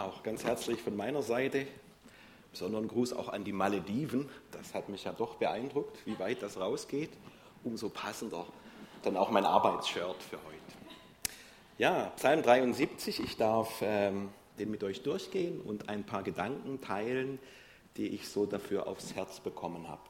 [0.00, 1.66] Auch ganz herzlich von meiner Seite.
[2.52, 4.30] Besonderen Gruß auch an die Malediven.
[4.50, 7.10] Das hat mich ja doch beeindruckt, wie weit das rausgeht.
[7.64, 8.46] Umso passender
[9.02, 10.56] dann auch mein Arbeitsshirt für heute.
[11.76, 13.20] Ja, Psalm 73.
[13.20, 17.38] Ich darf ähm, den mit euch durchgehen und ein paar Gedanken teilen,
[17.98, 20.02] die ich so dafür aufs Herz bekommen habe.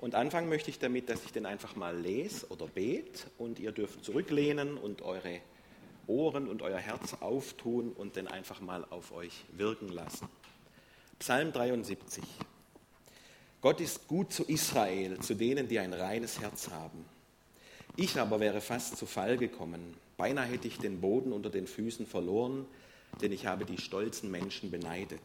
[0.00, 3.72] Und anfangen möchte ich damit, dass ich den einfach mal lese oder bete und ihr
[3.72, 5.40] dürft zurücklehnen und eure
[6.06, 10.28] Ohren und euer Herz auftun und den einfach mal auf euch wirken lassen.
[11.18, 12.24] Psalm 73.
[13.60, 17.04] Gott ist gut zu Israel, zu denen, die ein reines Herz haben.
[17.96, 19.94] Ich aber wäre fast zu Fall gekommen.
[20.16, 22.66] Beinahe hätte ich den Boden unter den Füßen verloren,
[23.20, 25.20] denn ich habe die stolzen Menschen beneidet.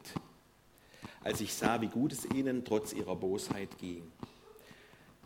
[1.24, 4.12] Als ich sah, wie gut es ihnen trotz ihrer Bosheit ging.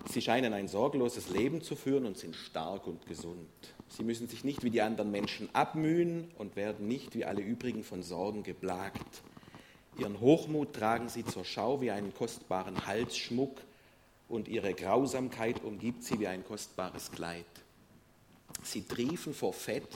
[0.05, 3.49] Sie scheinen ein sorgloses Leben zu führen und sind stark und gesund.
[3.89, 7.83] Sie müssen sich nicht wie die anderen Menschen abmühen und werden nicht wie alle übrigen
[7.83, 9.21] von Sorgen geplagt.
[9.97, 13.59] Ihren Hochmut tragen sie zur Schau wie einen kostbaren Halsschmuck
[14.29, 17.45] und ihre Grausamkeit umgibt sie wie ein kostbares Kleid.
[18.63, 19.89] Sie triefen vor Fett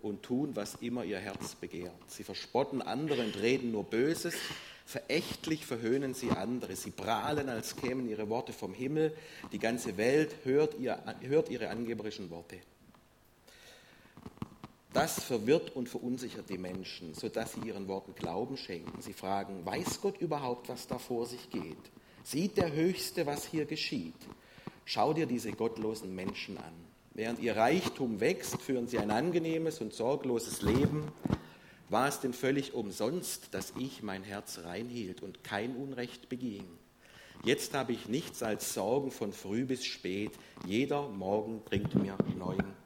[0.00, 1.92] und tun, was immer ihr Herz begehrt.
[2.08, 4.34] Sie verspotten andere und reden nur Böses.
[4.86, 6.76] Verächtlich verhöhnen sie andere.
[6.76, 9.16] Sie prahlen, als kämen ihre Worte vom Himmel.
[9.52, 12.58] Die ganze Welt hört, ihr, hört ihre angeberischen Worte.
[14.94, 19.02] Das verwirrt und verunsichert die Menschen, sodass sie ihren Worten Glauben schenken.
[19.02, 21.76] Sie fragen, weiß Gott überhaupt, was da vor sich geht?
[22.22, 24.14] Sieht der Höchste, was hier geschieht?
[24.84, 26.72] Schau dir diese gottlosen Menschen an.
[27.12, 31.10] Während ihr Reichtum wächst, führen sie ein angenehmes und sorgloses Leben.
[31.88, 36.68] War es denn völlig umsonst, dass ich mein Herz reinhielt und kein Unrecht beging?
[37.42, 40.30] Jetzt habe ich nichts als Sorgen von früh bis spät.
[40.64, 42.83] Jeder Morgen bringt mir neuen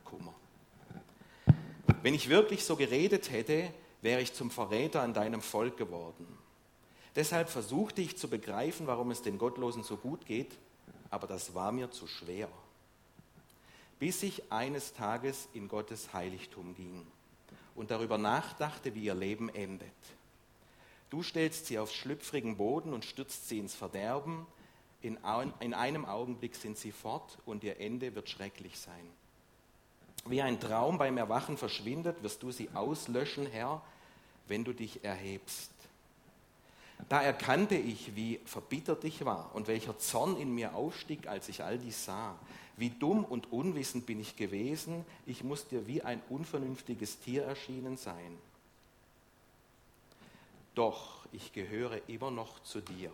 [2.03, 6.27] wenn ich wirklich so geredet hätte, wäre ich zum Verräter an deinem Volk geworden.
[7.17, 10.57] Deshalb versuchte ich zu begreifen, warum es den Gottlosen so gut geht,
[11.11, 12.49] aber das war mir zu schwer.
[13.99, 17.07] Bis ich eines Tages in Gottes Heiligtum ging
[17.75, 19.89] und darüber nachdachte, wie ihr Leben endet.
[21.11, 24.47] Du stellst sie auf schlüpfrigen Boden und stürzt sie ins Verderben.
[25.01, 29.11] In, einem Augenblick sind sie fort und ihr Ende wird schrecklich sein
[30.31, 33.83] wie ein Traum beim Erwachen verschwindet, wirst du sie auslöschen, Herr,
[34.47, 35.71] wenn du dich erhebst.
[37.09, 41.63] Da erkannte ich, wie verbittert ich war und welcher Zorn in mir aufstieg, als ich
[41.63, 42.35] all dies sah.
[42.77, 47.97] Wie dumm und unwissend bin ich gewesen, ich muss dir wie ein unvernünftiges Tier erschienen
[47.97, 48.39] sein.
[50.75, 53.11] Doch ich gehöre immer noch zu dir.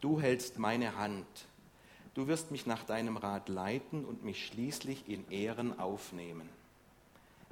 [0.00, 1.26] Du hältst meine Hand
[2.14, 6.48] Du wirst mich nach deinem Rat leiten und mich schließlich in Ehren aufnehmen.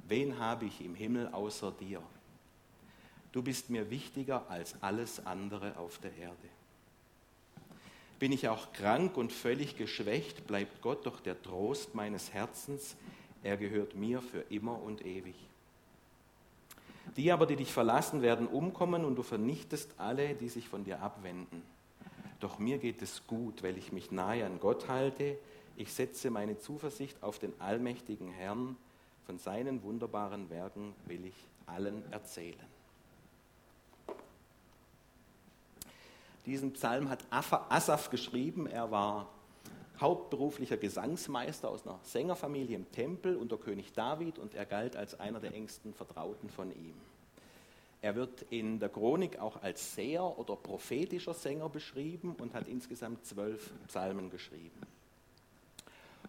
[0.07, 2.01] Wen habe ich im Himmel außer dir?
[3.31, 6.35] Du bist mir wichtiger als alles andere auf der Erde.
[8.19, 12.95] Bin ich auch krank und völlig geschwächt, bleibt Gott doch der Trost meines Herzens.
[13.41, 15.35] Er gehört mir für immer und ewig.
[17.17, 21.01] Die aber, die dich verlassen, werden umkommen und du vernichtest alle, die sich von dir
[21.01, 21.63] abwenden.
[22.41, 25.37] Doch mir geht es gut, weil ich mich nahe an Gott halte.
[25.77, 28.75] Ich setze meine Zuversicht auf den allmächtigen Herrn.
[29.27, 31.35] Von seinen wunderbaren Werken will ich
[31.67, 32.59] allen erzählen.
[36.47, 38.65] Diesen Psalm hat Asaf geschrieben.
[38.65, 39.29] Er war
[39.99, 45.39] hauptberuflicher Gesangsmeister aus einer Sängerfamilie im Tempel unter König David und er galt als einer
[45.39, 46.95] der engsten Vertrauten von ihm.
[48.01, 53.25] Er wird in der Chronik auch als Seher oder prophetischer Sänger beschrieben und hat insgesamt
[53.25, 54.81] zwölf Psalmen geschrieben.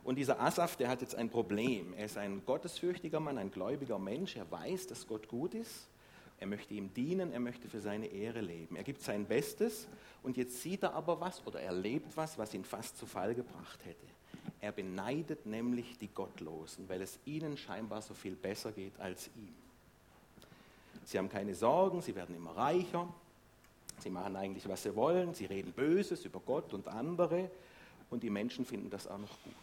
[0.05, 1.95] Und dieser Asaf, der hat jetzt ein Problem.
[1.95, 4.37] Er ist ein gottesfürchtiger Mann, ein gläubiger Mensch.
[4.37, 5.89] Er weiß, dass Gott gut ist.
[6.41, 8.75] Er möchte ihm dienen, er möchte für seine Ehre leben.
[8.75, 9.87] Er gibt sein Bestes
[10.25, 13.85] und jetzt sieht er aber was oder erlebt was, was ihn fast zu Fall gebracht
[13.85, 14.07] hätte.
[14.61, 19.62] Er beneidet nämlich die Gottlosen, weil es ihnen scheinbar so viel besser geht als ihm.
[21.05, 23.09] Sie haben keine Sorgen, sie werden immer reicher,
[23.99, 27.51] sie machen eigentlich, was sie wollen, sie reden Böses über Gott und andere
[28.11, 29.55] und die Menschen finden das auch noch gut.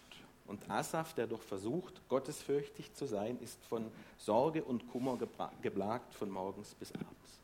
[0.48, 5.18] Und Asaf, der doch versucht, gottesfürchtig zu sein, ist von Sorge und Kummer
[5.62, 7.40] geplagt von morgens bis abends.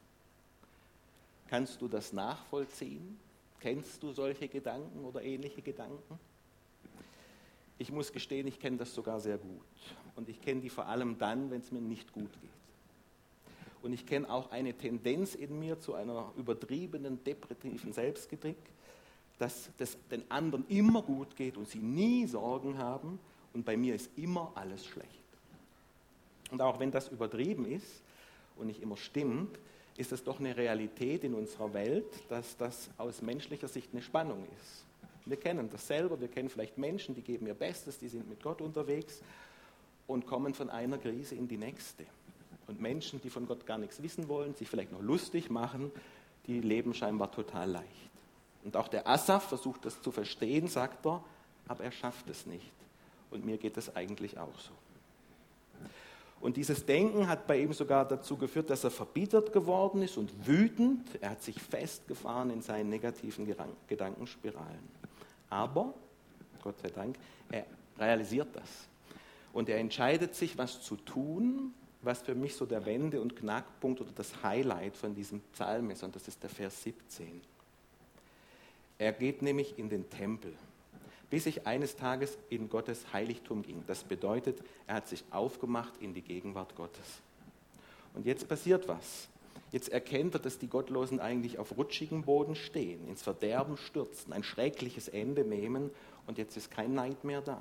[1.48, 3.20] Kannst du das nachvollziehen?
[3.60, 6.20] Kennst du solche Gedanken oder ähnliche Gedanken?
[7.78, 9.62] Ich muss gestehen, ich kenne das sogar sehr gut.
[10.16, 12.65] Und ich kenne die vor allem dann, wenn es mir nicht gut geht.
[13.86, 18.58] Und ich kenne auch eine Tendenz in mir zu einer übertriebenen, depressiven Selbstkritik,
[19.38, 23.20] dass es den anderen immer gut geht und sie nie Sorgen haben
[23.54, 25.08] und bei mir ist immer alles schlecht.
[26.50, 28.02] Und auch wenn das übertrieben ist
[28.56, 29.60] und nicht immer stimmt,
[29.98, 34.48] ist es doch eine Realität in unserer Welt, dass das aus menschlicher Sicht eine Spannung
[34.58, 34.84] ist.
[35.28, 38.42] Wir kennen das selber, wir kennen vielleicht Menschen, die geben ihr Bestes, die sind mit
[38.42, 39.22] Gott unterwegs
[40.08, 42.08] und kommen von einer Krise in die nächste.
[42.68, 45.92] Und Menschen, die von Gott gar nichts wissen wollen, sich vielleicht noch lustig machen,
[46.48, 48.10] die leben scheinbar total leicht.
[48.64, 51.24] Und auch der Asaf versucht das zu verstehen, sagt er,
[51.68, 52.72] aber er schafft es nicht.
[53.32, 54.72] Und mir geht es eigentlich auch so.
[56.42, 60.48] Und dieses Denken hat bei ihm sogar dazu geführt, dass er verbittert geworden ist und
[60.48, 61.08] wütend.
[61.22, 63.52] Er hat sich festgefahren in seinen negativen
[63.88, 64.90] Gedankenspiralen.
[65.50, 65.94] Aber,
[66.64, 67.18] Gott sei Dank,
[67.52, 67.66] er
[67.98, 68.70] realisiert das.
[69.54, 71.74] Und er entscheidet sich, was zu tun,
[72.06, 76.04] was für mich so der Wende- und Knackpunkt oder das Highlight von diesem Psalm ist.
[76.04, 77.42] Und das ist der Vers 17.
[78.98, 80.54] Er geht nämlich in den Tempel
[81.30, 83.84] bis ich eines Tages in Gottes Heiligtum ging.
[83.88, 87.22] Das bedeutet, er hat sich aufgemacht in die Gegenwart Gottes.
[88.14, 89.28] Und jetzt passiert was.
[89.72, 94.44] Jetzt erkennt er, dass die Gottlosen eigentlich auf rutschigem Boden stehen, ins Verderben stürzen, ein
[94.44, 95.92] schreckliches Ende nehmen
[96.28, 97.60] und jetzt ist kein Neid mehr da.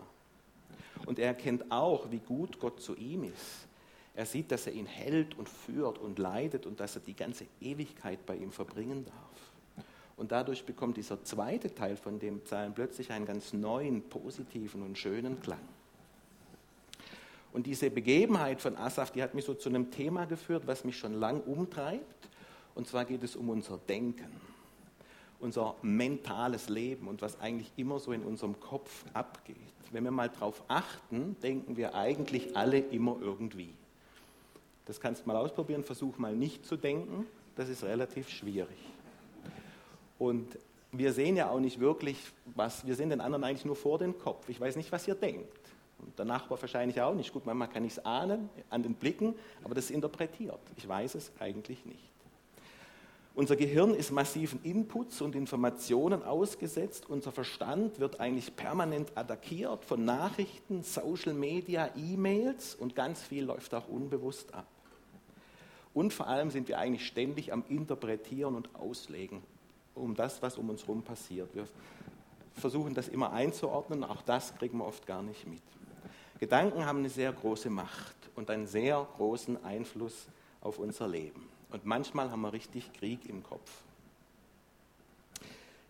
[1.06, 3.66] Und er erkennt auch, wie gut Gott zu ihm ist.
[4.14, 7.46] Er sieht, dass er ihn hält und führt und leidet und dass er die ganze
[7.60, 9.86] Ewigkeit bei ihm verbringen darf.
[10.16, 14.96] Und dadurch bekommt dieser zweite Teil von dem Psalm plötzlich einen ganz neuen, positiven und
[14.96, 15.58] schönen Klang.
[17.52, 20.96] Und diese Begebenheit von Asaf, die hat mich so zu einem Thema geführt, was mich
[20.96, 22.28] schon lang umtreibt.
[22.74, 24.30] Und zwar geht es um unser Denken,
[25.40, 29.56] unser mentales Leben und was eigentlich immer so in unserem Kopf abgeht.
[29.92, 33.74] Wenn wir mal drauf achten, denken wir eigentlich alle immer irgendwie.
[34.86, 37.26] Das kannst du mal ausprobieren, versuch mal nicht zu denken,
[37.56, 38.78] das ist relativ schwierig.
[40.18, 40.58] Und
[40.92, 42.18] wir sehen ja auch nicht wirklich,
[42.54, 44.48] was, wir sehen den anderen eigentlich nur vor den Kopf.
[44.48, 45.58] Ich weiß nicht, was ihr denkt.
[45.98, 47.32] Und der Nachbar wahrscheinlich auch nicht.
[47.32, 50.60] Gut, manchmal kann ich es ahnen an den Blicken, aber das ist interpretiert.
[50.76, 52.10] Ich weiß es eigentlich nicht.
[53.36, 57.06] Unser Gehirn ist massiven Inputs und Informationen ausgesetzt.
[57.08, 63.74] Unser Verstand wird eigentlich permanent attackiert von Nachrichten, Social Media, E-Mails und ganz viel läuft
[63.74, 64.68] auch unbewusst ab.
[65.94, 69.42] Und vor allem sind wir eigentlich ständig am Interpretieren und Auslegen
[69.94, 71.54] um das, was um uns herum passiert.
[71.54, 71.68] Wir
[72.54, 75.62] versuchen das immer einzuordnen, auch das kriegen wir oft gar nicht mit.
[76.40, 80.26] Gedanken haben eine sehr große Macht und einen sehr großen Einfluss
[80.60, 81.48] auf unser Leben.
[81.70, 83.70] Und manchmal haben wir richtig Krieg im Kopf.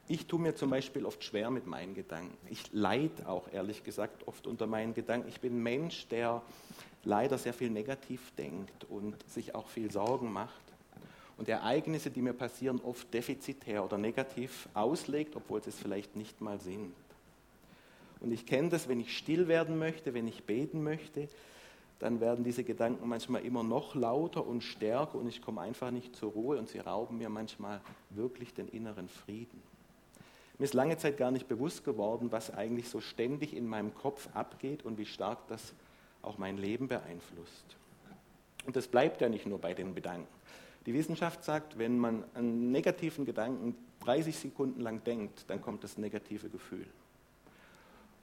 [0.06, 2.36] Ich tue mir zum Beispiel oft schwer mit meinen Gedanken.
[2.50, 5.28] Ich leide auch ehrlich gesagt oft unter meinen Gedanken.
[5.28, 6.42] Ich bin ein Mensch, der
[7.04, 10.62] leider sehr viel negativ denkt und sich auch viel Sorgen macht
[11.36, 16.40] und Ereignisse, die mir passieren, oft defizitär oder negativ auslegt, obwohl sie es vielleicht nicht
[16.40, 16.92] mal sind.
[18.20, 21.28] Und ich kenne das, wenn ich still werden möchte, wenn ich beten möchte,
[21.98, 26.16] dann werden diese Gedanken manchmal immer noch lauter und stärker und ich komme einfach nicht
[26.16, 27.80] zur Ruhe und sie rauben mir manchmal
[28.10, 29.62] wirklich den inneren Frieden.
[30.58, 34.28] Mir ist lange Zeit gar nicht bewusst geworden, was eigentlich so ständig in meinem Kopf
[34.34, 35.74] abgeht und wie stark das
[36.24, 37.76] auch mein Leben beeinflusst.
[38.66, 40.28] Und das bleibt ja nicht nur bei den Gedanken.
[40.86, 43.74] Die Wissenschaft sagt, wenn man einen negativen Gedanken
[44.04, 46.86] 30 Sekunden lang denkt, dann kommt das negative Gefühl.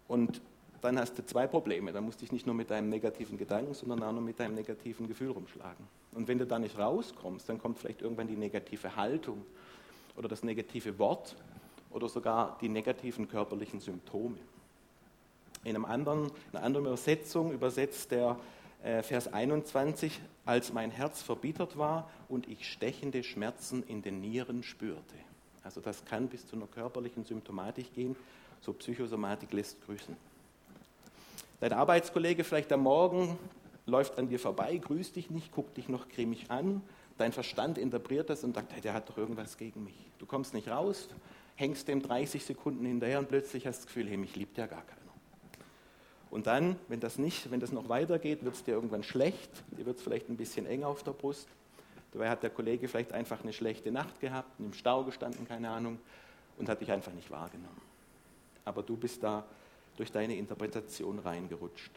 [0.08, 0.42] Und
[0.82, 1.92] dann hast du zwei Probleme.
[1.92, 4.56] Dann musst du dich nicht nur mit deinem negativen Gedanken, sondern auch noch mit deinem
[4.56, 5.86] negativen Gefühl rumschlagen.
[6.12, 9.46] Und wenn du da nicht rauskommst, dann kommt vielleicht irgendwann die negative Haltung
[10.18, 11.36] oder das negative Wort
[11.90, 14.38] oder sogar die negativen körperlichen Symptome.
[15.64, 18.38] In einem anderen, einer anderen Übersetzung übersetzt der
[18.84, 24.64] äh, Vers 21, als mein Herz verbittert war und ich stechende Schmerzen in den Nieren
[24.64, 25.16] spürte.
[25.64, 28.16] Also das kann bis zu einer körperlichen Symptomatik gehen,
[28.62, 30.16] so Psychosomatik lässt grüßen.
[31.60, 33.38] Dein Arbeitskollege vielleicht am Morgen
[33.86, 36.82] läuft an dir vorbei, grüßt dich nicht, guckt dich noch cremig an,
[37.20, 39.94] dein Verstand interpretiert das und sagt, hey, der hat doch irgendwas gegen mich.
[40.18, 41.08] Du kommst nicht raus,
[41.56, 44.66] hängst dem 30 Sekunden hinterher und plötzlich hast du das Gefühl, hey, mich liebt ja
[44.66, 45.01] gar keiner.
[46.32, 49.86] Und dann, wenn das nicht, wenn das noch weitergeht, wird es dir irgendwann schlecht, dir
[49.86, 51.50] wird es vielleicht ein bisschen eng auf der Brust.
[52.14, 56.00] Dabei hat der Kollege vielleicht einfach eine schlechte Nacht gehabt, im Stau gestanden, keine Ahnung,
[56.58, 57.82] und hat dich einfach nicht wahrgenommen.
[58.64, 59.46] Aber du bist da
[59.98, 61.92] durch deine Interpretation reingerutscht.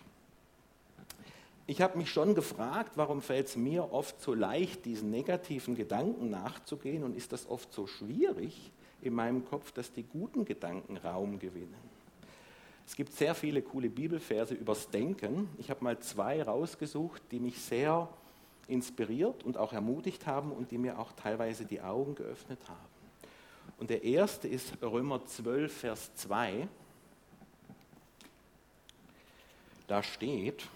[1.67, 6.31] Ich habe mich schon gefragt, warum fällt es mir oft so leicht, diesen negativen Gedanken
[6.31, 11.39] nachzugehen und ist das oft so schwierig in meinem Kopf, dass die guten Gedanken Raum
[11.39, 11.94] gewinnen.
[12.87, 15.49] Es gibt sehr viele coole Bibelverse übers Denken.
[15.59, 18.09] Ich habe mal zwei rausgesucht, die mich sehr
[18.69, 22.95] inspiriert und auch ermutigt haben und die mir auch teilweise die Augen geöffnet haben.
[23.79, 26.69] Und der erste ist Römer 12, Vers 2.
[29.87, 30.67] Da steht,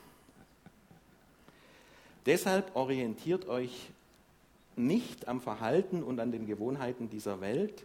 [2.26, 3.90] deshalb orientiert euch
[4.76, 7.84] nicht am Verhalten und an den Gewohnheiten dieser Welt,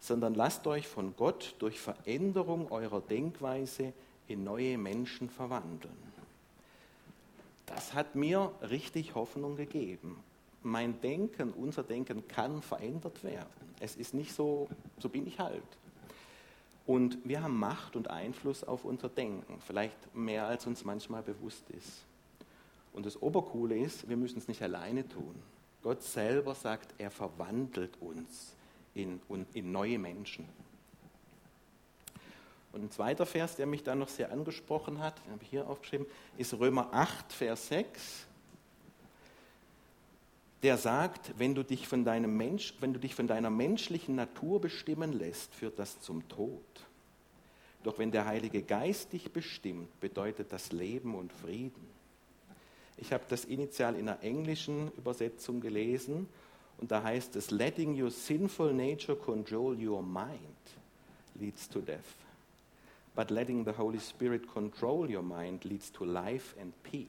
[0.00, 3.92] sondern lasst euch von Gott durch Veränderung eurer Denkweise
[4.28, 5.96] in neue Menschen verwandeln.
[7.66, 10.22] Das hat mir richtig Hoffnung gegeben.
[10.62, 13.74] Mein Denken, unser Denken kann verändert werden.
[13.80, 15.62] Es ist nicht so, so bin ich halt.
[16.86, 21.68] Und wir haben Macht und Einfluss auf unser Denken, vielleicht mehr als uns manchmal bewusst
[21.70, 22.04] ist.
[22.92, 25.34] Und das Obercoole ist, wir müssen es nicht alleine tun.
[25.82, 28.54] Gott selber sagt, er verwandelt uns
[28.94, 29.20] in,
[29.52, 30.48] in neue Menschen.
[32.72, 35.68] Und ein zweiter Vers, der mich da noch sehr angesprochen hat, den habe ich hier
[35.68, 36.06] aufgeschrieben,
[36.38, 38.26] ist Römer 8, Vers 6.
[40.64, 44.60] Der sagt, wenn du, dich von deinem Mensch, wenn du dich von deiner menschlichen Natur
[44.60, 46.64] bestimmen lässt, führt das zum Tod.
[47.84, 51.86] Doch wenn der Heilige Geist dich bestimmt, bedeutet das Leben und Frieden.
[52.96, 56.28] Ich habe das initial in einer englischen Übersetzung gelesen
[56.78, 60.38] und da heißt es, letting your sinful nature control your mind
[61.38, 62.16] leads to death.
[63.14, 67.08] But letting the Holy Spirit control your mind leads to life and peace.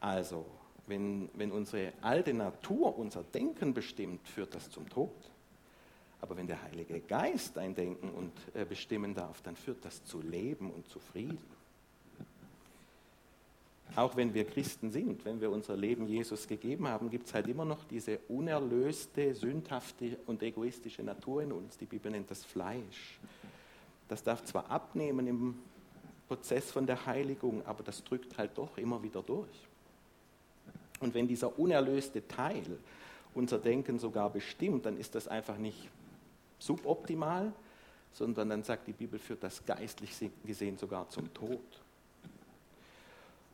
[0.00, 0.44] Also,
[0.86, 5.10] wenn, wenn unsere alte Natur unser Denken bestimmt, führt das zum Tod.
[6.20, 10.20] Aber wenn der Heilige Geist dein Denken und äh, bestimmen darf, dann führt das zu
[10.20, 11.61] Leben und zu Frieden.
[13.94, 17.46] Auch wenn wir Christen sind, wenn wir unser Leben Jesus gegeben haben, gibt es halt
[17.46, 21.76] immer noch diese unerlöste, sündhafte und egoistische Natur in uns.
[21.76, 23.20] Die Bibel nennt das Fleisch.
[24.08, 25.58] Das darf zwar abnehmen im
[26.26, 29.68] Prozess von der Heiligung, aber das drückt halt doch immer wieder durch.
[31.00, 32.78] Und wenn dieser unerlöste Teil
[33.34, 35.90] unser Denken sogar bestimmt, dann ist das einfach nicht
[36.58, 37.52] suboptimal,
[38.12, 40.12] sondern dann sagt die Bibel, führt das geistlich
[40.46, 41.81] gesehen sogar zum Tod.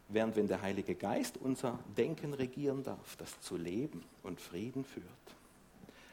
[0.09, 5.05] Während wenn der Heilige Geist unser Denken regieren darf, das zu Leben und Frieden führt.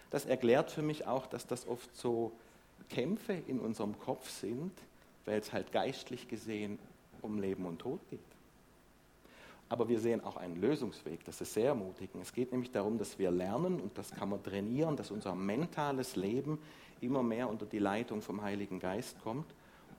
[0.09, 2.33] Das erklärt für mich auch, dass das oft so
[2.89, 4.71] Kämpfe in unserem Kopf sind,
[5.25, 6.77] weil es halt geistlich gesehen
[7.21, 8.19] um Leben und Tod geht.
[9.67, 12.21] Aber wir sehen auch einen Lösungsweg, das ist sehr ermutigend.
[12.21, 16.15] Es geht nämlich darum, dass wir lernen, und das kann man trainieren, dass unser mentales
[16.15, 16.59] Leben
[17.01, 19.47] immer mehr unter die Leitung vom Heiligen Geist kommt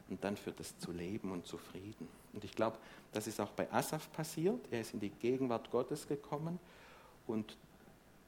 [0.09, 2.09] und dann führt es zu Leben und zu Frieden.
[2.33, 2.79] Und ich glaube,
[3.13, 4.61] das ist auch bei Asaf passiert.
[4.71, 6.59] Er ist in die Gegenwart Gottes gekommen
[7.27, 7.57] und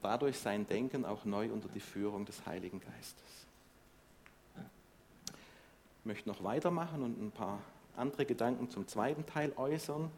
[0.02, 3.46] dadurch sein Denken auch neu unter die Führung des Heiligen Geistes.
[6.00, 7.60] Ich möchte noch weitermachen und ein paar
[7.96, 10.10] andere Gedanken zum zweiten Teil äußern.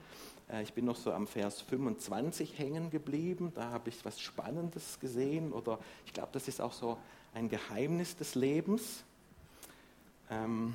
[0.51, 3.53] Äh, ich bin noch so am Vers 25 hängen geblieben.
[3.55, 6.99] Da habe ich was Spannendes gesehen oder ich glaube, das ist auch so
[7.35, 9.05] ein Geheimnis des Lebens.
[10.31, 10.75] Ähm,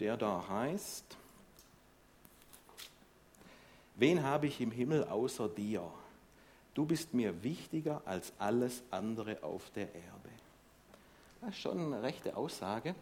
[0.00, 1.16] der da heißt,
[3.96, 5.90] wen habe ich im Himmel außer dir?
[6.74, 10.30] Du bist mir wichtiger als alles andere auf der Erde.
[11.40, 12.94] Das ist schon eine rechte Aussage.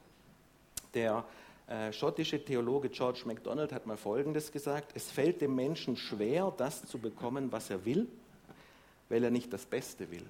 [0.93, 1.25] Der
[1.69, 6.87] äh, schottische Theologe George MacDonald hat mal Folgendes gesagt, es fällt dem Menschen schwer, das
[6.87, 8.09] zu bekommen, was er will,
[9.09, 10.27] weil er nicht das Beste will.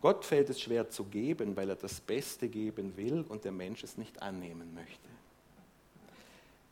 [0.00, 3.82] Gott fällt es schwer zu geben, weil er das Beste geben will und der Mensch
[3.84, 5.08] es nicht annehmen möchte.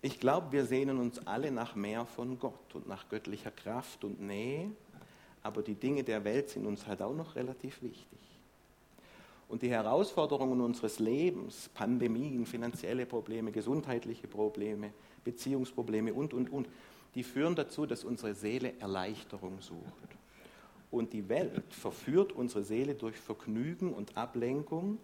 [0.03, 4.21] Ich glaube, wir sehnen uns alle nach mehr von Gott und nach göttlicher Kraft und
[4.21, 4.71] Nähe,
[5.43, 8.19] aber die Dinge der Welt sind uns halt auch noch relativ wichtig.
[9.49, 14.93] Und die Herausforderungen unseres Lebens, Pandemien, finanzielle Probleme, gesundheitliche Probleme,
[15.25, 16.69] Beziehungsprobleme und, und, und,
[17.15, 20.17] die führen dazu, dass unsere Seele Erleichterung sucht.
[20.93, 24.99] Und die Welt verführt unsere Seele durch Vergnügen und Ablenkung.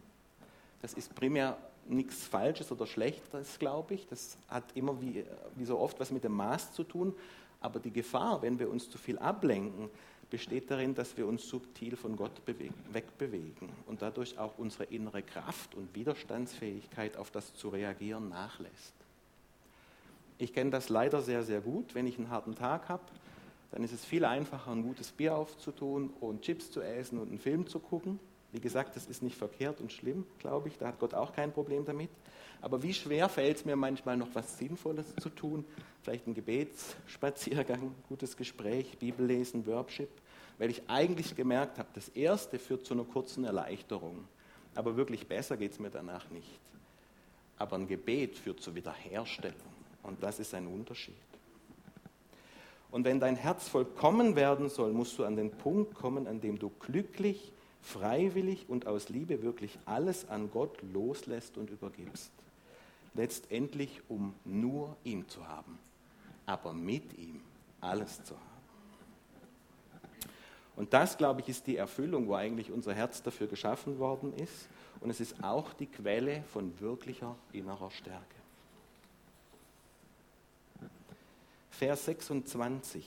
[0.81, 4.07] Das ist primär nichts Falsches oder Schlechtes, glaube ich.
[4.07, 5.25] Das hat immer wie,
[5.55, 7.15] wie so oft was mit dem Maß zu tun.
[7.61, 9.89] Aber die Gefahr, wenn wir uns zu viel ablenken,
[10.31, 12.43] besteht darin, dass wir uns subtil von Gott
[12.93, 18.95] wegbewegen und dadurch auch unsere innere Kraft und Widerstandsfähigkeit auf das zu reagieren nachlässt.
[20.39, 21.95] Ich kenne das leider sehr, sehr gut.
[21.95, 23.05] Wenn ich einen harten Tag habe,
[23.71, 27.39] dann ist es viel einfacher, ein gutes Bier aufzutun und Chips zu essen und einen
[27.39, 28.19] Film zu gucken
[28.57, 31.53] wie gesagt, das ist nicht verkehrt und schlimm, glaube ich, da hat Gott auch kein
[31.53, 32.09] Problem damit.
[32.63, 35.63] Aber wie schwer fällt es mir manchmal noch was Sinnvolles zu tun?
[36.03, 40.09] Vielleicht ein Gebetsspaziergang, gutes Gespräch, Bibellesen, Worship,
[40.57, 44.25] weil ich eigentlich gemerkt habe, das erste führt zu einer kurzen Erleichterung.
[44.75, 46.59] Aber wirklich besser geht es mir danach nicht.
[47.59, 49.61] Aber ein Gebet führt zur Wiederherstellung.
[50.03, 51.15] Und das ist ein Unterschied.
[52.91, 56.59] Und wenn dein Herz vollkommen werden soll, musst du an den Punkt kommen, an dem
[56.59, 57.53] du glücklich
[57.83, 62.33] freiwillig und aus Liebe wirklich alles an Gott loslässt und übergibst.
[63.15, 65.79] Letztendlich, um nur ihn zu haben,
[66.45, 67.41] aber mit ihm
[67.81, 68.57] alles zu haben.
[70.77, 74.69] Und das, glaube ich, ist die Erfüllung, wo eigentlich unser Herz dafür geschaffen worden ist.
[75.01, 78.37] Und es ist auch die Quelle von wirklicher innerer Stärke.
[81.71, 83.05] Vers 26.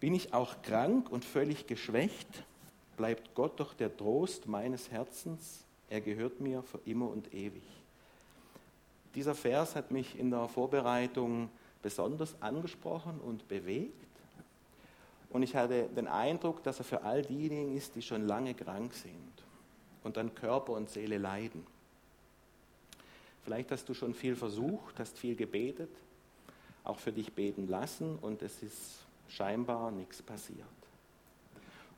[0.00, 2.44] Bin ich auch krank und völlig geschwächt,
[3.00, 7.62] bleibt Gott doch der Trost meines Herzens, er gehört mir für immer und ewig.
[9.14, 11.48] Dieser Vers hat mich in der Vorbereitung
[11.80, 13.94] besonders angesprochen und bewegt.
[15.30, 18.92] Und ich hatte den Eindruck, dass er für all diejenigen ist, die schon lange krank
[18.92, 19.32] sind
[20.04, 21.66] und dann Körper und Seele leiden.
[23.44, 25.88] Vielleicht hast du schon viel versucht, hast viel gebetet,
[26.84, 30.79] auch für dich beten lassen und es ist scheinbar nichts passiert.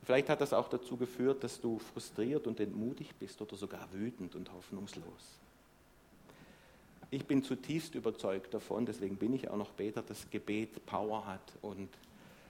[0.03, 4.35] Vielleicht hat das auch dazu geführt, dass du frustriert und entmutigt bist oder sogar wütend
[4.35, 5.39] und hoffnungslos.
[7.09, 11.53] Ich bin zutiefst überzeugt davon, deswegen bin ich auch noch Beter, dass Gebet Power hat
[11.61, 11.89] und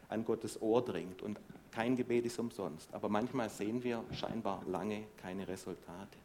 [0.09, 1.21] an Gottes Ohr dringt.
[1.21, 1.39] Und
[1.71, 2.93] kein Gebet ist umsonst.
[2.93, 6.17] Aber manchmal sehen wir scheinbar lange keine Resultate.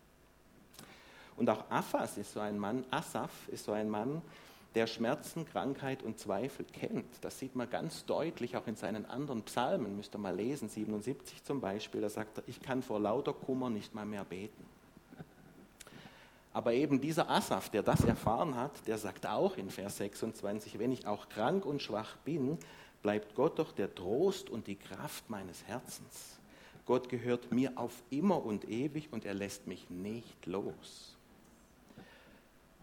[1.36, 4.22] Und auch Aphas ist so ein Mann, Asaf ist so ein Mann,
[4.74, 7.06] der Schmerzen, Krankheit und Zweifel kennt.
[7.22, 9.96] Das sieht man ganz deutlich auch in seinen anderen Psalmen.
[9.96, 12.00] Müsst ihr mal lesen, 77 zum Beispiel.
[12.00, 14.64] Da sagt er, ich kann vor lauter Kummer nicht mal mehr beten.
[16.52, 20.92] Aber eben dieser Asaf, der das erfahren hat, der sagt auch in Vers 26, wenn
[20.92, 22.58] ich auch krank und schwach bin,
[23.02, 26.38] bleibt Gott doch der Trost und die Kraft meines Herzens.
[26.86, 31.17] Gott gehört mir auf immer und ewig und er lässt mich nicht los.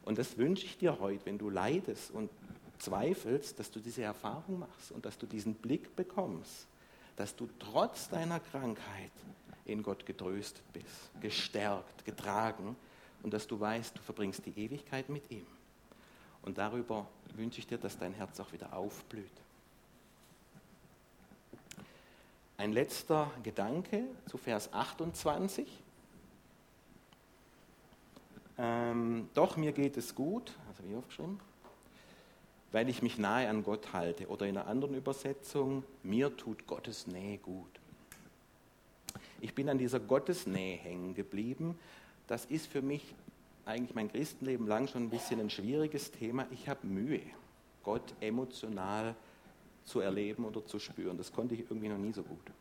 [0.06, 2.30] Und das wünsche ich dir heute, wenn du leidest und
[2.78, 6.68] zweifelst, dass du diese Erfahrung machst und dass du diesen Blick bekommst,
[7.16, 9.12] dass du trotz deiner Krankheit
[9.66, 12.76] in Gott getröstet bist, gestärkt, getragen
[13.24, 15.48] und dass du weißt, du verbringst die Ewigkeit mit ihm.
[16.44, 19.26] Und darüber wünsche ich dir, dass dein Herz auch wieder aufblüht.
[22.58, 25.68] Ein letzter Gedanke zu Vers 28.
[28.58, 31.40] Ähm, doch mir geht es gut, also wie aufgeschrieben,
[32.72, 34.28] weil ich mich nahe an Gott halte.
[34.28, 37.80] Oder in einer anderen Übersetzung, mir tut Gottes Nähe gut.
[39.42, 41.78] Ich bin an dieser Gottesnähe hängen geblieben.
[42.28, 43.14] Das ist für mich
[43.66, 46.48] eigentlich mein Christenleben lang schon ein bisschen ein schwieriges Thema.
[46.52, 47.22] Ich habe Mühe,
[47.84, 49.16] Gott emotional
[49.84, 51.18] zu erleben oder zu spüren.
[51.18, 52.52] Das konnte ich irgendwie noch nie so gut.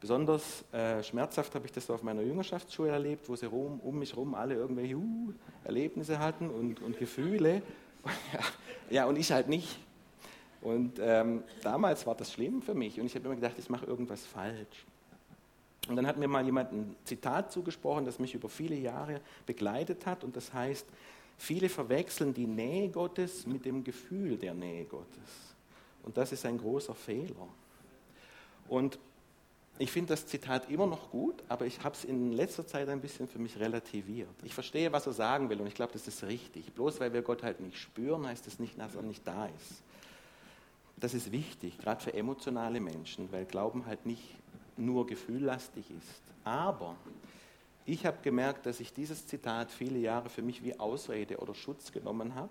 [0.00, 4.12] Besonders äh, schmerzhaft habe ich das auf meiner Jüngerschaftsschule erlebt, wo sie rum, um mich
[4.12, 5.32] herum alle irgendwelche uh,
[5.64, 7.62] Erlebnisse hatten und, und Gefühle.
[8.90, 9.78] ja, und ich halt nicht.
[10.60, 13.86] Und ähm, damals war das schlimm für mich und ich habe immer gedacht, ich mache
[13.86, 14.84] irgendwas falsch.
[15.88, 20.04] Und dann hat mir mal jemand ein Zitat zugesprochen, das mich über viele Jahre begleitet
[20.04, 20.86] hat und das heißt,
[21.38, 25.54] viele verwechseln die Nähe Gottes mit dem Gefühl der Nähe Gottes.
[26.02, 27.48] Und das ist ein großer Fehler.
[28.68, 28.98] Und
[29.78, 33.00] ich finde das Zitat immer noch gut, aber ich habe es in letzter Zeit ein
[33.00, 34.34] bisschen für mich relativiert.
[34.42, 36.72] Ich verstehe, was er sagen will und ich glaube, das ist richtig.
[36.72, 39.82] Bloß weil wir Gott halt nicht spüren, heißt das nicht, dass er nicht da ist.
[40.96, 44.34] Das ist wichtig, gerade für emotionale Menschen, weil Glauben halt nicht
[44.78, 46.22] nur gefühllastig ist.
[46.44, 46.96] Aber
[47.84, 51.92] ich habe gemerkt, dass ich dieses Zitat viele Jahre für mich wie Ausrede oder Schutz
[51.92, 52.50] genommen habe,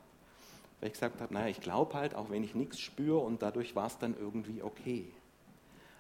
[0.80, 3.76] weil ich gesagt habe, naja, ich glaube halt, auch wenn ich nichts spüre und dadurch
[3.76, 5.12] war es dann irgendwie okay.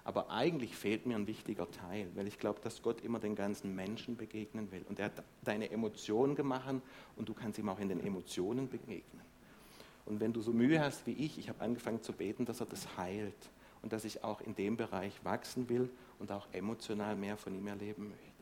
[0.05, 3.75] Aber eigentlich fehlt mir ein wichtiger Teil, weil ich glaube, dass Gott immer den ganzen
[3.75, 4.85] Menschen begegnen will.
[4.87, 6.75] Und er hat deine Emotionen gemacht
[7.15, 9.25] und du kannst ihm auch in den Emotionen begegnen.
[10.05, 12.67] Und wenn du so Mühe hast wie ich, ich habe angefangen zu beten, dass er
[12.67, 13.49] das heilt
[13.81, 15.89] und dass ich auch in dem Bereich wachsen will
[16.19, 18.35] und auch emotional mehr von ihm erleben möchte.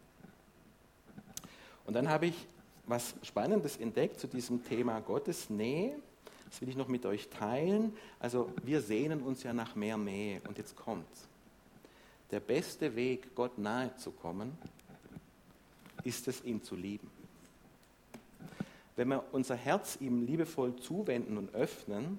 [1.85, 2.47] Und dann habe ich
[2.87, 5.95] was Spannendes entdeckt zu diesem Thema Gottes Nähe.
[6.49, 7.93] Das will ich noch mit euch teilen.
[8.19, 10.41] Also wir sehnen uns ja nach mehr Nähe.
[10.45, 11.29] Und jetzt kommt's
[12.33, 14.57] der beste Weg, Gott nahe zu kommen,
[16.03, 17.11] ist es, ihn zu lieben.
[18.95, 22.17] Wenn wir unser Herz ihm liebevoll zuwenden und öffnen,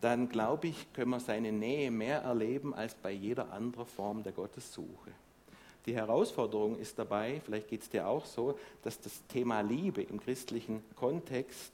[0.00, 4.32] dann glaube ich, können wir seine Nähe mehr erleben als bei jeder anderen Form der
[4.32, 5.12] Gottessuche.
[5.86, 10.18] Die Herausforderung ist dabei, vielleicht geht es dir auch so, dass das Thema Liebe im
[10.20, 11.72] christlichen Kontext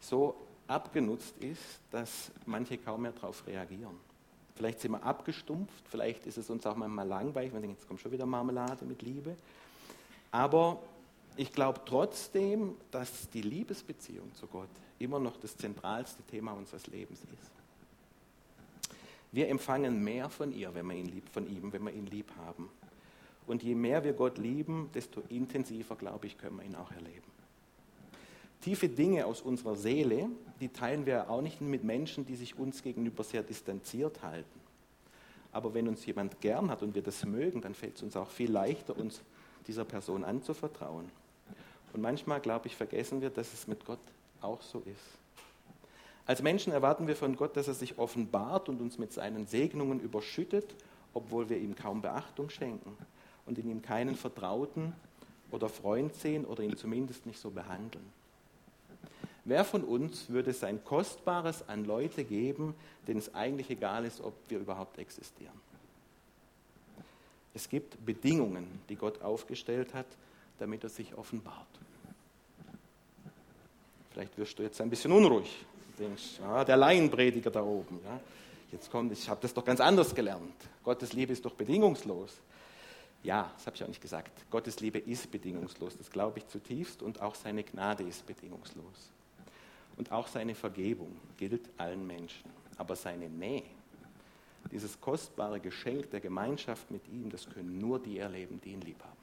[0.00, 0.34] so
[0.66, 4.07] abgenutzt ist, dass manche kaum mehr darauf reagieren.
[4.58, 8.00] Vielleicht sind wir abgestumpft, vielleicht ist es uns auch manchmal langweilig, wir denken, jetzt kommt
[8.00, 9.36] schon wieder Marmelade mit Liebe.
[10.32, 10.82] Aber
[11.36, 14.68] ich glaube trotzdem, dass die Liebesbeziehung zu Gott
[14.98, 17.52] immer noch das zentralste Thema unseres Lebens ist.
[19.30, 22.32] Wir empfangen mehr von ihr, wenn wir ihn lieb, von ihm, wenn wir ihn lieb
[22.44, 22.68] haben.
[23.46, 27.37] Und je mehr wir Gott lieben, desto intensiver, glaube ich, können wir ihn auch erleben.
[28.60, 30.28] Tiefe Dinge aus unserer Seele,
[30.60, 34.60] die teilen wir auch nicht mit Menschen, die sich uns gegenüber sehr distanziert halten.
[35.52, 38.30] Aber wenn uns jemand gern hat und wir das mögen, dann fällt es uns auch
[38.30, 39.22] viel leichter, uns
[39.66, 41.08] dieser Person anzuvertrauen.
[41.92, 44.00] Und manchmal, glaube ich, vergessen wir, dass es mit Gott
[44.40, 45.18] auch so ist.
[46.26, 50.00] Als Menschen erwarten wir von Gott, dass er sich offenbart und uns mit seinen Segnungen
[50.00, 50.74] überschüttet,
[51.14, 52.96] obwohl wir ihm kaum Beachtung schenken
[53.46, 54.92] und in ihm keinen Vertrauten
[55.50, 58.04] oder Freund sehen oder ihn zumindest nicht so behandeln.
[59.48, 62.74] Wer von uns würde sein Kostbares an Leute geben,
[63.06, 65.58] denen es eigentlich egal ist, ob wir überhaupt existieren?
[67.54, 70.04] Es gibt Bedingungen, die Gott aufgestellt hat,
[70.58, 71.66] damit er sich offenbart.
[74.10, 75.64] Vielleicht wirst du jetzt ein bisschen unruhig.
[75.96, 78.00] Du denkst, ah, der Laienprediger da oben.
[78.04, 78.20] Ja.
[78.70, 80.52] Jetzt kommt, ich habe das doch ganz anders gelernt.
[80.84, 82.36] Gottes Liebe ist doch bedingungslos.
[83.22, 84.30] Ja, das habe ich auch nicht gesagt.
[84.50, 89.10] Gottes Liebe ist bedingungslos, das glaube ich zutiefst und auch seine Gnade ist bedingungslos.
[89.98, 92.48] Und auch seine Vergebung gilt allen Menschen.
[92.76, 93.64] Aber seine Nähe,
[94.70, 99.02] dieses kostbare Geschenk der Gemeinschaft mit ihm, das können nur die erleben, die ihn lieb
[99.02, 99.18] haben.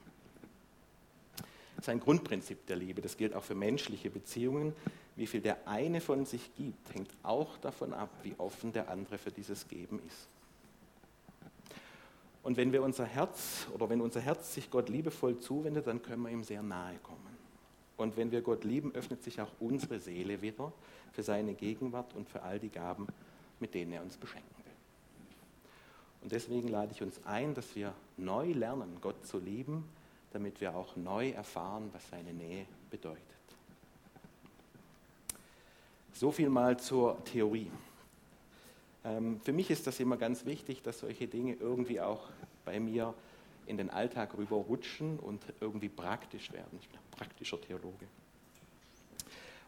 [1.76, 3.00] Das ist ein Grundprinzip der Liebe.
[3.00, 4.74] Das gilt auch für menschliche Beziehungen.
[5.14, 9.16] Wie viel der eine von sich gibt, hängt auch davon ab, wie offen der andere
[9.16, 10.28] für dieses Geben ist.
[12.42, 16.22] Und wenn wir unser Herz oder wenn unser Herz sich Gott liebevoll zuwendet, dann können
[16.22, 17.35] wir ihm sehr nahe kommen.
[17.96, 20.72] Und wenn wir Gott lieben, öffnet sich auch unsere Seele wieder
[21.12, 23.06] für seine Gegenwart und für all die Gaben,
[23.58, 24.72] mit denen er uns beschenken will.
[26.22, 29.88] Und deswegen lade ich uns ein, dass wir neu lernen, Gott zu lieben,
[30.32, 33.22] damit wir auch neu erfahren, was seine Nähe bedeutet.
[36.12, 37.70] So viel mal zur Theorie.
[39.04, 42.28] Ähm, für mich ist das immer ganz wichtig, dass solche Dinge irgendwie auch
[42.64, 43.14] bei mir
[43.66, 46.78] in den Alltag rüberrutschen und irgendwie praktisch werden.
[46.80, 48.06] Ich bin ein praktischer Theologe.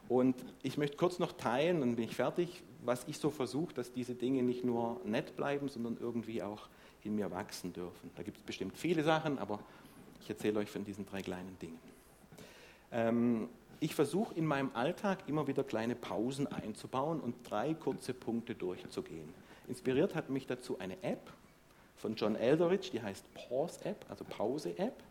[0.09, 3.93] Und ich möchte kurz noch teilen, dann bin ich fertig, was ich so versuche, dass
[3.93, 6.69] diese Dinge nicht nur nett bleiben, sondern irgendwie auch
[7.05, 8.11] in mir wachsen dürfen.
[8.17, 9.61] Da gibt es bestimmt viele Sachen, aber
[10.21, 11.79] ich erzähle euch von diesen drei kleinen Dingen.
[12.91, 13.49] Ähm,
[13.81, 19.33] ich versuche in meinem Alltag immer wieder kleine Pausen einzubauen und drei kurze Punkte durchzugehen.
[19.69, 21.33] Inspiriert hat mich dazu eine App
[21.99, 25.03] von John Elderidge, die heißt Pause App, also Pause App.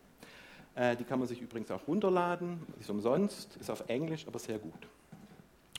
[0.75, 4.59] Äh, die kann man sich übrigens auch runterladen, ist umsonst, ist auf Englisch, aber sehr
[4.59, 4.87] gut.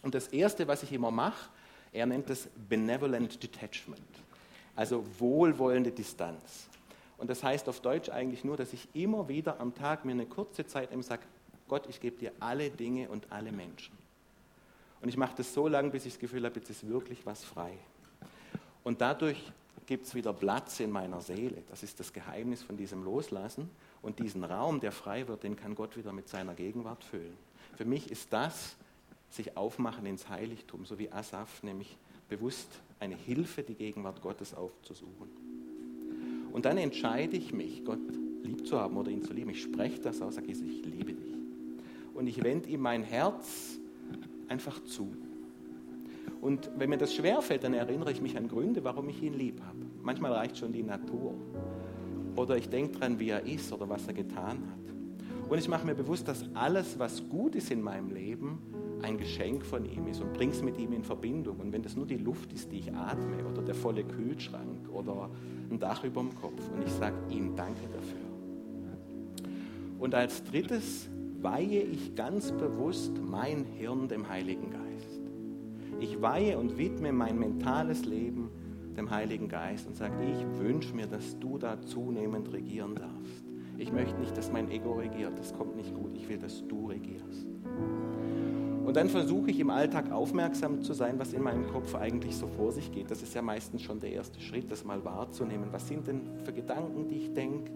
[0.03, 1.51] Und das Erste, was ich immer mache,
[1.93, 4.01] er nennt es Benevolent Detachment,
[4.77, 6.69] also wohlwollende Distanz.
[7.17, 10.27] Und das heißt auf Deutsch eigentlich nur, dass ich immer wieder am Tag mir eine
[10.27, 11.23] kurze Zeit eben sage,
[11.67, 13.97] Gott, ich gebe dir alle Dinge und alle Menschen.
[15.01, 17.45] Und ich mache das so lange, bis ich das Gefühl habe, jetzt ist wirklich was
[17.45, 17.73] frei.
[18.85, 19.53] Und dadurch
[19.89, 21.63] gibt es wieder Platz in meiner Seele.
[21.71, 23.71] Das ist das Geheimnis von diesem Loslassen.
[24.03, 27.37] Und diesen Raum, der frei wird, den kann Gott wieder mit seiner Gegenwart füllen.
[27.75, 28.77] Für mich ist das
[29.31, 31.97] sich aufmachen ins Heiligtum, so wie Asaf, nämlich
[32.29, 32.69] bewusst
[33.01, 35.31] eine Hilfe, die Gegenwart Gottes aufzusuchen.
[36.53, 37.99] Und dann entscheide ich mich, Gott
[38.43, 39.51] lieb zu haben oder ihn zu lieben.
[39.51, 41.35] Ich spreche das aus, sage ich, ich liebe dich.
[42.13, 43.79] Und ich wende ihm mein Herz
[44.49, 45.09] einfach zu.
[46.41, 49.61] Und wenn mir das schwerfällt, dann erinnere ich mich an Gründe, warum ich ihn lieb
[49.63, 49.68] habe.
[50.09, 51.35] Manchmal reicht schon die Natur.
[52.35, 55.51] Oder ich denke daran, wie er ist oder was er getan hat.
[55.51, 58.59] Und ich mache mir bewusst, dass alles, was gut ist in meinem Leben,
[59.03, 61.59] ein Geschenk von ihm ist und bringe es mit ihm in Verbindung.
[61.59, 65.29] Und wenn das nur die Luft ist, die ich atme, oder der volle Kühlschrank oder
[65.71, 69.53] ein Dach über dem Kopf, und ich sage ihm Danke dafür.
[69.99, 71.11] Und als drittes
[71.43, 75.21] weihe ich ganz bewusst mein Hirn dem Heiligen Geist.
[76.01, 78.49] Ich weihe und widme mein mentales Leben
[78.99, 83.45] dem Heiligen Geist und sage, ich wünsche mir, dass du da zunehmend regieren darfst.
[83.79, 86.11] Ich möchte nicht, dass mein Ego regiert, das kommt nicht gut.
[86.15, 87.47] Ich will, dass du regierst.
[88.85, 92.49] Und dann versuche ich im Alltag aufmerksam zu sein, was in meinem Kopf eigentlich so
[92.49, 93.11] vor sich geht.
[93.11, 95.69] Das ist ja meistens schon der erste Schritt, das mal wahrzunehmen.
[95.71, 97.71] Was sind denn für Gedanken, die ich denke?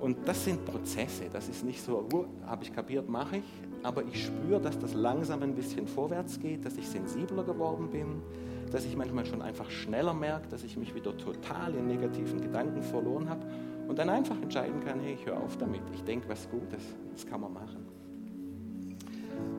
[0.00, 1.24] Und das sind Prozesse.
[1.30, 3.44] Das ist nicht so, uh, habe ich kapiert, mache ich.
[3.82, 8.22] Aber ich spüre, dass das langsam ein bisschen vorwärts geht, dass ich sensibler geworden bin,
[8.70, 12.82] dass ich manchmal schon einfach schneller merke, dass ich mich wieder total in negativen Gedanken
[12.82, 13.46] verloren habe
[13.88, 15.82] und dann einfach entscheiden kann, hey, ich höre auf damit.
[15.92, 17.86] Ich denke was Gutes, das kann man machen.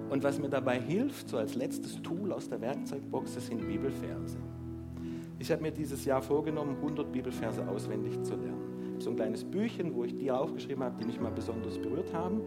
[0.10, 4.38] Und was mir dabei hilft, so als letztes Tool aus der Werkzeugbox, das sind Bibelverse.
[5.39, 8.71] Ich habe mir dieses Jahr vorgenommen, 100 Bibelverse auswendig zu lernen
[9.02, 12.41] so ein kleines Büchchen, wo ich die aufgeschrieben habe, die mich mal besonders berührt haben.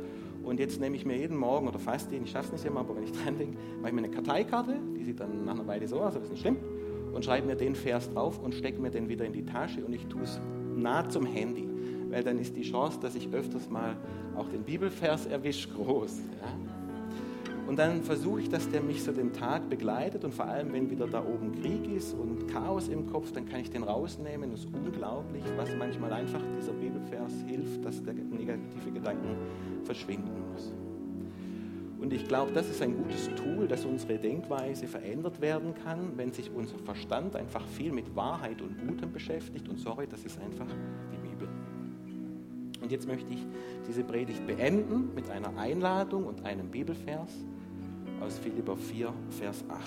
[0.44, 2.80] Und jetzt nehme ich mir jeden Morgen oder fast jeden, ich schaffe es nicht immer,
[2.80, 5.66] aber wenn ich dran denke, mache ich mir eine Karteikarte, die sieht dann nach einer
[5.66, 6.56] Weile so aus, aber ist nicht schlimm,
[7.12, 9.92] und schreibe mir den Vers drauf und stecke mir den wieder in die Tasche und
[9.92, 10.40] ich tue es
[10.74, 11.68] nah zum Handy,
[12.10, 13.96] weil dann ist die Chance, dass ich öfters mal
[14.36, 16.18] auch den Bibelvers erwische, groß.
[16.40, 16.74] Ja?
[17.66, 20.90] Und dann versuche ich, dass der mich so den Tag begleitet und vor allem, wenn
[20.90, 24.52] wieder da oben Krieg ist und Chaos im Kopf, dann kann ich den rausnehmen.
[24.52, 29.36] Es ist unglaublich, was manchmal einfach dieser Bibelvers hilft, dass der negative Gedanken
[29.84, 30.33] verschwinden.
[32.04, 36.34] Und ich glaube, das ist ein gutes Tool, dass unsere Denkweise verändert werden kann, wenn
[36.34, 39.66] sich unser Verstand einfach viel mit Wahrheit und Gutem beschäftigt.
[39.70, 40.66] Und sorry, das ist einfach
[41.10, 41.48] die Bibel.
[42.82, 43.46] Und jetzt möchte ich
[43.88, 47.32] diese Predigt beenden mit einer Einladung und einem Bibelvers
[48.20, 49.80] aus Philipper 4, Vers 8.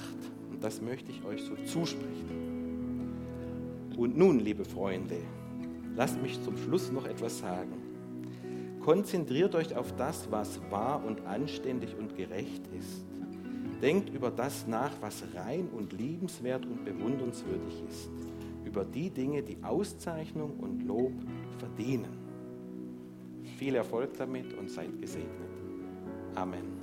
[0.50, 3.14] Und das möchte ich euch so zusprechen.
[3.96, 5.18] Und nun, liebe Freunde,
[5.96, 7.77] lasst mich zum Schluss noch etwas sagen.
[8.88, 13.06] Konzentriert euch auf das, was wahr und anständig und gerecht ist.
[13.82, 18.10] Denkt über das nach, was rein und liebenswert und bewundernswürdig ist.
[18.64, 21.12] Über die Dinge, die Auszeichnung und Lob
[21.60, 22.18] verdienen.
[23.58, 25.52] Viel Erfolg damit und seid gesegnet.
[26.36, 26.77] Amen.